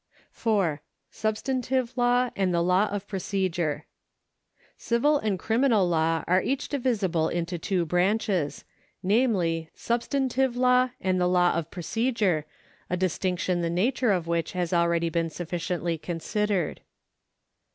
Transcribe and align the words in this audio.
4. 0.31 0.81
Substantive 1.11 1.95
Law 1.95 2.31
and 2.35 2.51
the 2.51 2.63
Lata 2.63 2.91
of 2.95 3.07
Procedure. 3.07 3.85
Civil 4.75 5.19
and 5.19 5.37
criminal 5.37 5.87
law 5.87 6.23
are 6.25 6.41
each 6.41 6.69
divisible 6.69 7.29
into 7.29 7.59
two 7.59 7.85
branches, 7.85 8.63
namely 9.03 9.69
substantive 9.75 10.57
law 10.57 10.89
and 10.99 11.21
the 11.21 11.27
law 11.29 11.53
of 11.53 11.69
procedure, 11.69 12.47
a 12.89 12.97
distinction 12.97 13.61
the 13.61 13.69
nature 13.69 14.11
of 14.11 14.25
which 14.25 14.53
has 14.53 14.73
already 14.73 15.09
been 15.09 15.29
sufficiently 15.29 15.99
considered. 15.99 16.81